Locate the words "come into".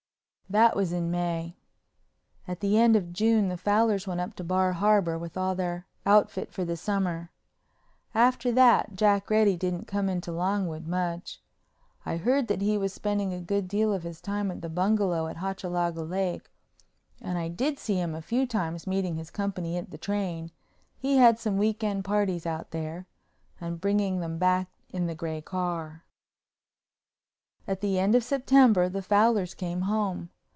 9.87-10.33